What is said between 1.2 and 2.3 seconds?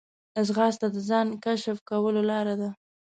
کشف کولو